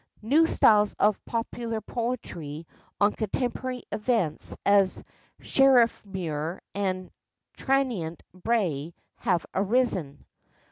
New 0.23 0.47
styles 0.47 0.95
of 0.97 1.23
popular 1.25 1.79
poetry 1.79 2.65
on 2.99 3.11
contemporary 3.11 3.83
events 3.91 4.57
as 4.65 5.03
Sherriffmuir 5.41 6.59
and 6.73 7.11
Tranent 7.55 8.21
Brae 8.33 8.95
had 9.17 9.45
arisen. 9.53 10.25